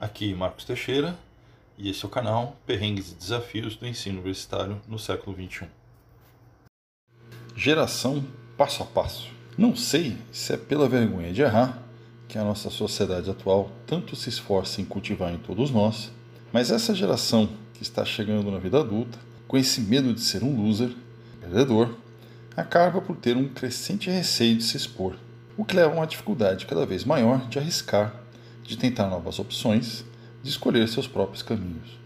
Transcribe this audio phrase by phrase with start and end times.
[0.00, 1.18] Aqui Marcos Teixeira
[1.76, 5.66] e esse é o canal Perrengues e Desafios do Ensino Universitário no século XXI.
[7.56, 8.24] Geração
[8.56, 9.28] passo a passo.
[9.56, 11.82] Não sei se é pela vergonha de errar
[12.28, 16.12] que a nossa sociedade atual tanto se esforça em cultivar em todos nós,
[16.52, 19.18] mas essa geração que está chegando na vida adulta,
[19.48, 20.94] com esse medo de ser um loser,
[21.40, 21.92] perdedor,
[22.56, 25.16] acaba por ter um crescente receio de se expor,
[25.56, 28.27] o que leva a uma dificuldade cada vez maior de arriscar
[28.68, 30.04] de tentar novas opções,
[30.42, 31.98] de escolher seus próprios caminhos.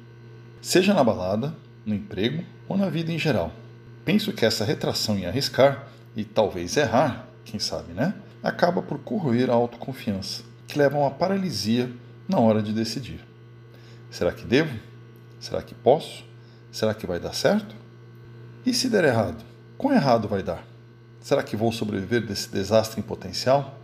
[0.61, 1.53] Seja na balada,
[1.85, 3.53] no emprego ou na vida em geral.
[4.05, 8.15] Penso que essa retração em arriscar e talvez errar, quem sabe, né?
[8.45, 11.91] Acaba por corroer a autoconfiança, que leva a uma paralisia
[12.29, 13.19] na hora de decidir.
[14.09, 14.79] Será que devo?
[15.41, 16.25] Será que posso?
[16.71, 17.75] Será que vai dar certo?
[18.65, 19.45] E se der errado?
[19.77, 20.65] Quão errado vai dar?
[21.21, 23.82] Será que vou sobreviver desse desastre em potencial?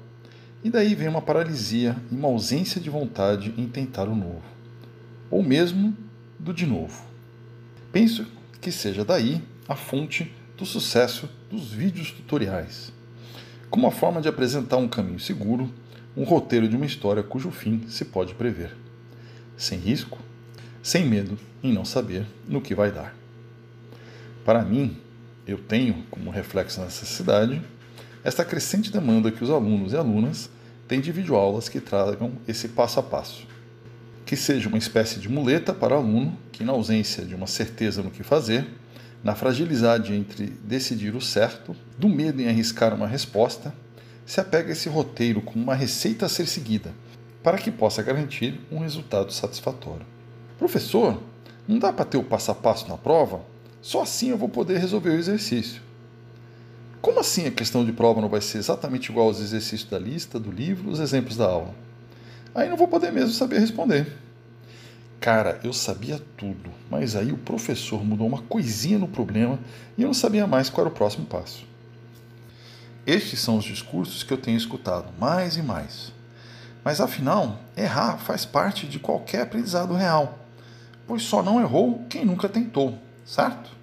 [0.63, 4.43] E daí vem uma paralisia e uma ausência de vontade em tentar o novo,
[5.31, 5.97] ou mesmo
[6.39, 7.07] do de novo.
[7.93, 8.27] Penso
[8.61, 12.93] que seja daí a fonte do sucesso dos vídeos tutoriais,
[13.71, 15.73] como uma forma de apresentar um caminho seguro,
[16.17, 18.77] um roteiro de uma história cujo fim se pode prever,
[19.57, 20.19] sem risco,
[20.83, 23.15] sem medo em não saber no que vai dar.
[24.45, 24.97] Para mim,
[25.47, 27.63] eu tenho como reflexo da necessidade
[28.29, 30.51] esta crescente demanda que os alunos e alunas
[30.87, 33.47] têm de videoaulas que tragam esse passo a passo.
[34.27, 38.03] Que seja uma espécie de muleta para o aluno que, na ausência de uma certeza
[38.03, 38.69] no que fazer,
[39.25, 43.73] na fragilidade entre decidir o certo, do medo em arriscar uma resposta,
[44.27, 46.93] se apega a esse roteiro como uma receita a ser seguida,
[47.43, 50.05] para que possa garantir um resultado satisfatório.
[50.59, 51.19] Professor,
[51.67, 53.41] não dá para ter o passo a passo na prova?
[53.81, 55.88] Só assim eu vou poder resolver o exercício.
[57.01, 60.39] Como assim a questão de prova não vai ser exatamente igual aos exercícios da lista,
[60.39, 61.75] do livro, os exemplos da aula?
[62.55, 64.17] Aí não vou poder mesmo saber responder.
[65.21, 69.59] Cara, eu sabia tudo, mas aí o professor mudou uma coisinha no problema
[69.97, 71.65] e eu não sabia mais qual era o próximo passo.
[73.07, 76.13] Estes são os discursos que eu tenho escutado mais e mais.
[76.85, 80.39] Mas afinal, errar faz parte de qualquer aprendizado real,
[81.07, 83.78] pois só não errou quem nunca tentou, certo?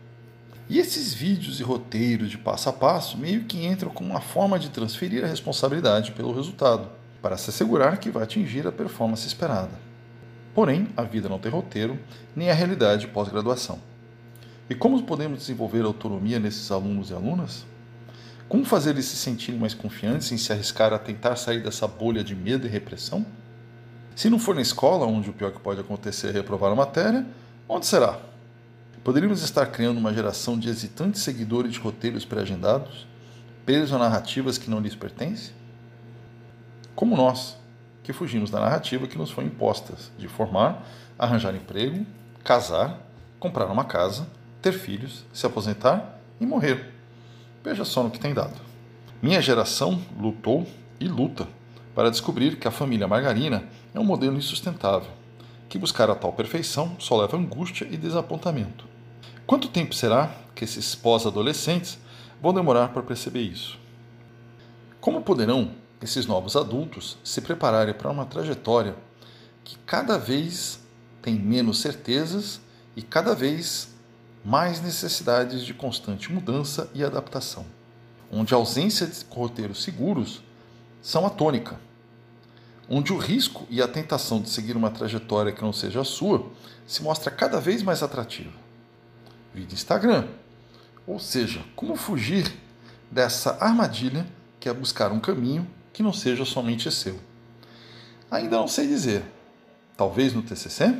[0.67, 4.57] E esses vídeos e roteiros de passo a passo meio que entram como uma forma
[4.57, 6.89] de transferir a responsabilidade pelo resultado,
[7.21, 9.71] para se assegurar que vai atingir a performance esperada.
[10.55, 11.99] Porém, a vida não tem roteiro,
[12.35, 13.79] nem a realidade pós-graduação.
[14.67, 17.63] E como podemos desenvolver autonomia nesses alunos e alunas?
[18.49, 22.23] Como fazer eles se sentirem mais confiantes em se arriscar a tentar sair dessa bolha
[22.23, 23.23] de medo e repressão?
[24.15, 27.25] Se não for na escola, onde o pior que pode acontecer é reprovar a matéria,
[27.67, 28.19] onde será?
[29.05, 33.05] Poderíamos estar criando uma geração de hesitantes seguidores de roteiros pré-agendados,
[33.63, 35.53] presos a narrativas que não lhes pertencem?
[36.95, 37.55] Como nós,
[38.01, 40.83] que fugimos da narrativa que nos foi imposta de formar,
[41.19, 42.03] arranjar emprego,
[42.43, 42.99] casar,
[43.39, 44.27] comprar uma casa,
[44.59, 46.91] ter filhos, se aposentar e morrer.
[47.63, 48.59] Veja só no que tem dado.
[49.21, 50.67] Minha geração lutou
[50.99, 51.47] e luta
[51.93, 55.11] para descobrir que a família margarina é um modelo insustentável,
[55.69, 58.94] que buscar a tal perfeição só leva angústia e desapontamento.
[59.47, 61.99] Quanto tempo será que esses pós-adolescentes
[62.41, 63.77] vão demorar para perceber isso?
[64.99, 68.95] Como poderão esses novos adultos se prepararem para uma trajetória
[69.63, 70.79] que cada vez
[71.21, 72.59] tem menos certezas
[72.95, 73.93] e cada vez
[74.43, 77.67] mais necessidades de constante mudança e adaptação,
[78.31, 80.41] onde a ausência de roteiros seguros
[81.03, 81.79] são a tônica,
[82.89, 86.51] onde o risco e a tentação de seguir uma trajetória que não seja a sua
[86.87, 88.64] se mostra cada vez mais atrativa
[89.55, 90.27] vídeo Instagram.
[91.07, 92.51] Ou seja, como fugir
[93.09, 94.27] dessa armadilha
[94.59, 97.17] que é buscar um caminho que não seja somente seu.
[98.29, 99.23] Ainda não sei dizer.
[99.95, 100.93] Talvez no TCC?